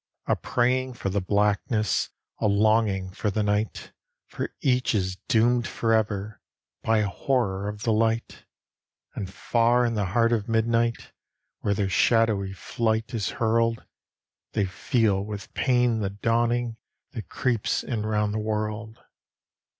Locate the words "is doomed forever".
4.95-6.41